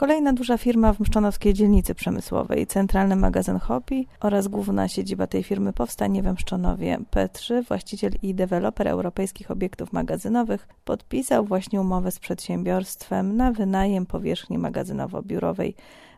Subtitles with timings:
[0.00, 5.72] Kolejna duża firma w Mszczonowskiej dzielnicy przemysłowej, centralny magazyn Hopi oraz główna siedziba tej firmy
[5.72, 6.98] powstanie we Mszczonowie.
[7.10, 14.58] P3, właściciel i deweloper europejskich obiektów magazynowych, podpisał właśnie umowę z przedsiębiorstwem na wynajem powierzchni
[14.58, 15.74] magazynowo-biurowej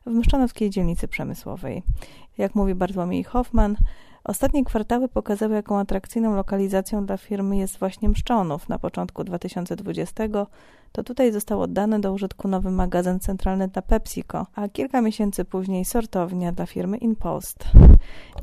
[0.06, 1.82] w Mszczonowskiej dzielnicy przemysłowej.
[2.38, 3.76] Jak mówi Bartłomiej Hoffman,
[4.28, 8.68] Ostatnie kwartały pokazały, jaką atrakcyjną lokalizacją dla firmy jest właśnie Mszczonów.
[8.68, 10.24] Na początku 2020
[10.92, 15.84] to tutaj został oddany do użytku nowy magazyn centralny dla PepsiCo, a kilka miesięcy później
[15.84, 17.64] sortownia dla firmy InPost.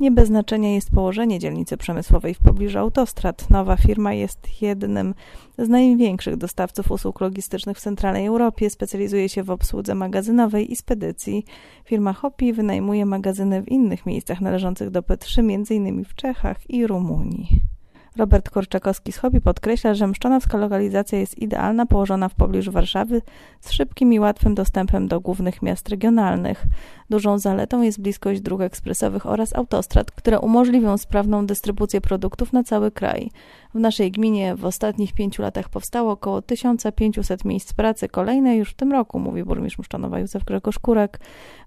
[0.00, 3.50] Nie bez znaczenia jest położenie dzielnicy przemysłowej w pobliżu autostrad.
[3.50, 5.14] Nowa firma jest jednym
[5.58, 8.70] z największych dostawców usług logistycznych w centralnej Europie.
[8.70, 11.44] Specjalizuje się w obsłudze magazynowej i spedycji.
[11.84, 16.04] Firma Hopi wynajmuje magazyny w innych miejscach należących do P3, m.in.
[16.04, 17.75] w Czechach i Rumunii.
[18.16, 23.22] Robert Korczakowski z Hobby podkreśla, że mszczonowska lokalizacja jest idealna, położona w pobliżu Warszawy,
[23.60, 26.64] z szybkim i łatwym dostępem do głównych miast regionalnych.
[27.10, 32.90] Dużą zaletą jest bliskość dróg ekspresowych oraz autostrad, które umożliwią sprawną dystrybucję produktów na cały
[32.90, 33.30] kraj.
[33.74, 38.08] W naszej gminie w ostatnich pięciu latach powstało około 1500 miejsc pracy.
[38.08, 41.20] Kolejne już w tym roku, mówi burmistrz Mszczonowa Józef Grzegorz Kurek.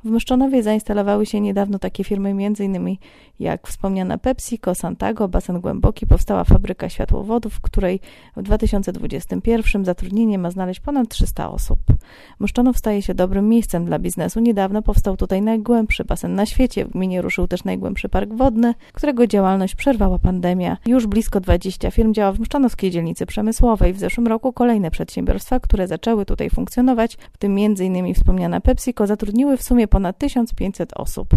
[0.04, 2.98] W Mszczonowie zainstalowały się niedawno takie firmy m.in.
[3.40, 6.08] jak wspomniana PepsiCo, Santago, Basen Głęboki.
[6.08, 8.00] Powstała fabryka światłowodów, w której
[8.38, 11.80] w 2021 zatrudnienie ma znaleźć ponad 300 osób.
[12.40, 14.40] Mszczonów staje się dobrym miejscem dla biznesu.
[14.40, 16.86] Niedawno powstał tutaj najgłębszy basen na świecie.
[16.86, 20.78] W gminie ruszył też najgłębszy park wodny, którego działalność przerwała pandemia.
[20.88, 23.94] Już blisko 20 firm działa w Mszczanowskiej dzielnicy przemysłowej.
[23.94, 28.14] W zeszłym roku kolejne przedsiębiorstwa, które zaczęły tutaj funkcjonować, w tym m.in.
[28.14, 31.30] wspomniana PepsiCo, zatrudniły w sumie ponad 1500 osób.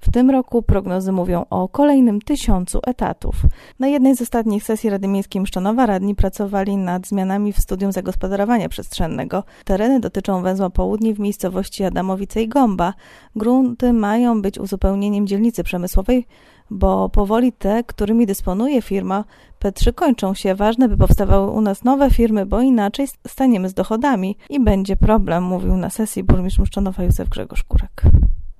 [0.00, 3.34] W tym roku prognozy mówią o kolejnym tysiącu etatów.
[3.78, 8.68] Na jednej z ostatnich sesji Rady Miejskiej Mszczanowa radni pracowali nad zmianami w studium zagospodarowania
[8.68, 9.44] przestrzennego.
[9.64, 12.94] Tereny dotyczą węzła południej w miejscowości Adamowice i Gąba.
[13.40, 16.26] Grunty mają być uzupełnieniem dzielnicy przemysłowej,
[16.70, 19.24] bo powoli te, którymi dysponuje firma
[19.60, 20.54] P3 kończą się.
[20.54, 25.44] Ważne, by powstawały u nas nowe firmy, bo inaczej staniemy z dochodami i będzie problem,
[25.44, 28.02] mówił na sesji burmistrz Muszczonowa Józef Grzegorz Kurek.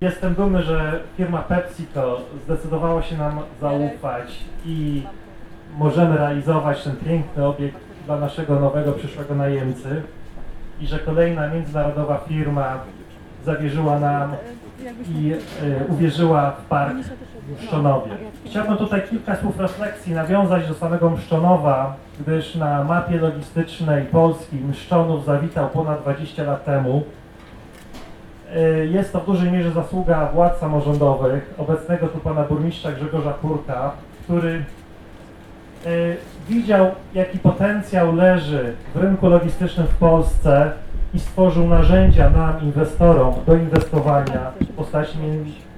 [0.01, 5.03] Jestem dumny, że firma PepsiCo zdecydowała się nam zaufać i
[5.77, 10.01] możemy realizować ten piękny obiekt dla naszego nowego przyszłego najemcy
[10.81, 12.79] i że kolejna międzynarodowa firma
[13.45, 14.35] zawierzyła nam
[15.15, 16.95] i y, uwierzyła w park
[17.57, 18.11] w Mszczonowie.
[18.45, 25.25] Chciałbym tutaj kilka słów refleksji nawiązać do samego Mszczonowa, gdyż na mapie logistycznej Polski Mszczonów
[25.25, 27.03] zawitał ponad 20 lat temu.
[28.55, 33.91] Y, jest to w dużej mierze zasługa władz samorządowych, obecnego tu pana burmistrza Grzegorza Kurka,
[34.23, 34.63] który
[35.85, 36.17] y,
[36.49, 40.71] widział, jaki potencjał leży w rynku logistycznym w Polsce
[41.13, 45.17] i stworzył narzędzia nam, inwestorom, do inwestowania w postaci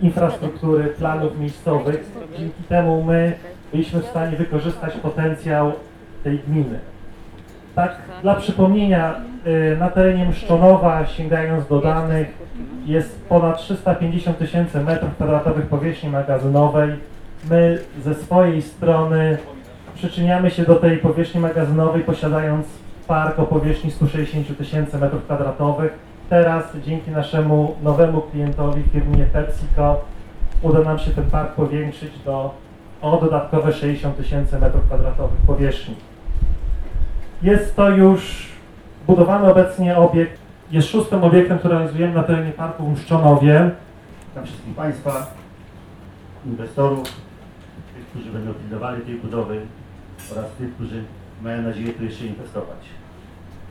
[0.01, 2.11] infrastruktury, planów miejscowych.
[2.37, 3.33] Dzięki temu my
[3.71, 5.71] byliśmy w stanie wykorzystać potencjał
[6.23, 6.79] tej gminy.
[7.75, 9.15] Tak, dla przypomnienia,
[9.73, 12.27] y, na terenie Mszczonowa, sięgając do danych,
[12.85, 16.89] jest ponad 350 tysięcy metrów kwadratowych powierzchni magazynowej.
[17.49, 19.37] My ze swojej strony
[19.95, 22.67] przyczyniamy się do tej powierzchni magazynowej, posiadając
[23.07, 25.91] park o powierzchni 160 tysięcy metrów kwadratowych.
[26.29, 30.01] Teraz dzięki naszemu nowemu klientowi, firmie PepsiCo,
[30.61, 32.53] uda nam się ten park powiększyć do
[33.01, 35.95] o dodatkowe 60 tysięcy metrów kwadratowych powierzchni.
[37.41, 38.49] Jest to już
[39.07, 40.39] budowany obecnie obiekt,
[40.71, 43.71] jest szóstym obiektem, który realizujemy na terenie parku w Mszczonowie.
[44.29, 45.33] Witam wszystkich Państwa,
[46.45, 49.61] inwestorów, tych, którzy będą pilnowali tej budowy
[50.31, 51.03] oraz tych, którzy
[51.43, 52.77] mają nadzieję tu jeszcze inwestować.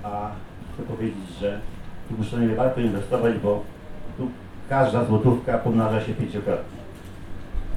[0.02, 0.30] A
[0.74, 1.60] chcę powiedzieć, że
[2.08, 3.62] tu nie warto inwestować, bo
[4.16, 4.30] tu
[4.68, 6.78] każda złotówka pomnaża się pięciokrotnie.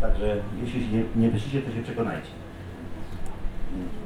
[0.01, 2.29] Także jeśli się nie, nie wyszliście, to się przekonajcie.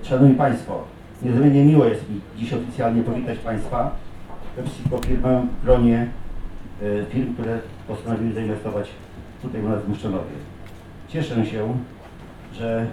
[0.04, 0.84] Szanowni Państwo,
[1.22, 3.92] niezmiernie miło jest mi dziś oficjalnie powitać Państwa
[4.56, 6.08] PepsiCo firmę w gronie
[6.82, 8.90] y, firm, które postanowiły zainwestować
[9.42, 10.32] tutaj u nas w Muszczonowie.
[11.08, 11.78] Cieszę się,
[12.54, 12.88] że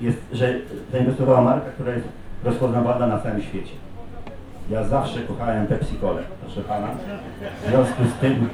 [0.00, 0.54] jest, że
[0.92, 2.08] zainwestowała marka, która jest
[2.44, 3.72] rozpoznawana na całym świecie.
[4.70, 6.88] Ja zawsze kochałem Pepsi Cole, proszę pana.
[7.64, 8.48] W związku z tym,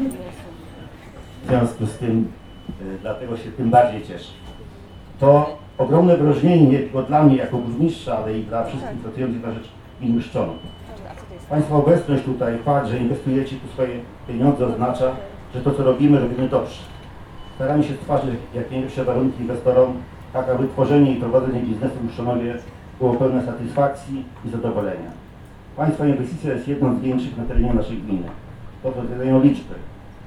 [1.44, 2.28] w związku z tym,
[2.80, 4.32] y, dlatego się tym bardziej cieszę.
[5.20, 9.52] To ogromne wyróżnienie nie tylko dla mnie jako burmistrza, ale i dla wszystkich pracujących na
[9.52, 9.68] rzecz
[10.00, 10.56] gminy Szczonów.
[11.50, 15.10] Państwa obecność tutaj, fakt, że inwestujecie tu swoje pieniądze oznacza,
[15.54, 16.80] że to co robimy, robimy dobrze.
[17.54, 19.94] Staramy się stworzyć jak najlepsze warunki inwestorom,
[20.32, 22.54] tak aby tworzenie i prowadzenie biznesu w Mszczonowie
[22.98, 25.10] było pełne satysfakcji i zadowolenia.
[25.76, 28.28] Państwa inwestycja jest jedną z większych na terenie naszej gminy.
[28.82, 29.74] potwierdzają liczby.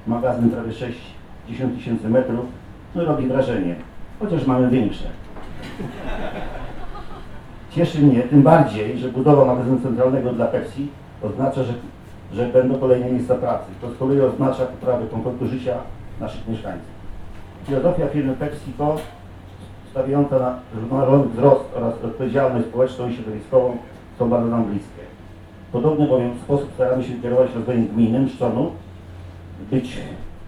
[0.06, 2.46] Magazyn prawie 60 tysięcy metrów,
[2.94, 3.74] no robi wrażenie,
[4.18, 5.04] chociaż mamy większe.
[7.70, 10.88] Cieszy mnie tym bardziej, że budowa magazynu centralnego dla Pepsi
[11.22, 11.72] oznacza, że,
[12.32, 13.64] że będą kolejne miejsca pracy.
[13.80, 15.76] To z kolei oznacza poprawę komfortu życia
[16.20, 16.90] naszych mieszkańców.
[17.66, 18.96] Filozofia firmy PepsiCo
[19.90, 23.76] stawiająca na równoważony wzrost oraz odpowiedzialność społeczną i środowiskową
[24.18, 25.02] są bardzo nam bliskie.
[25.72, 28.70] Podobny bowiem sposób staramy się kierować rozwojem gminy Mszczonu.
[29.70, 29.98] Być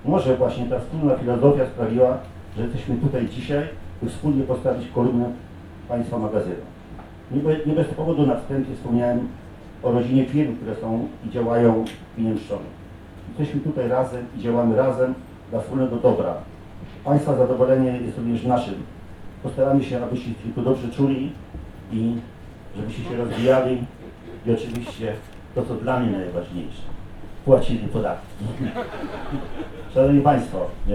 [0.04, 2.18] może właśnie ta wspólna filozofia sprawiła,
[2.56, 3.68] że jesteśmy tutaj dzisiaj,
[4.02, 5.30] by wspólnie postawić kolumnę
[5.88, 6.62] Państwa magazynu.
[7.30, 9.28] Nie, be, nie bez powodu na wstępie wspomniałem
[9.82, 12.64] o rodzinie firm, które są i działają w gminie Mszczonu.
[13.28, 15.14] Jesteśmy tutaj razem i działamy razem
[15.50, 16.34] dla wspólnego dobra.
[17.04, 18.74] Państwa zadowolenie jest również naszym.
[19.42, 21.32] Postaramy się, abyście się tu dobrze czuli
[21.92, 22.14] i
[22.76, 23.84] żebyście się rozwijali
[24.46, 25.14] i oczywiście
[25.54, 26.82] to, co dla mnie najważniejsze,
[27.44, 28.44] płacili podatki.
[29.94, 30.92] Szanowni Państwo, e,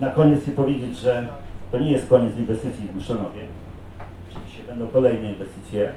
[0.00, 1.28] na koniec chcę powiedzieć, że
[1.72, 3.40] to nie jest koniec inwestycji w Mszczonowie.
[4.30, 5.92] Oczywiście będą kolejne inwestycje.